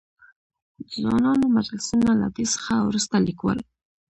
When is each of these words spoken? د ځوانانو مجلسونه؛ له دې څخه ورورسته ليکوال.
د 0.77 0.81
ځوانانو 1.01 1.45
مجلسونه؛ 1.57 2.09
له 2.21 2.27
دې 2.35 2.45
څخه 2.53 2.71
ورورسته 2.79 3.15
ليکوال. 3.27 3.59